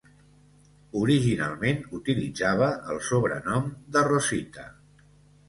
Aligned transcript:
Originalment 1.01 1.83
utilitzava 1.99 2.71
el 2.95 3.03
sobrenom 3.11 3.71
de 3.99 4.05
"Rosita". 4.11 4.67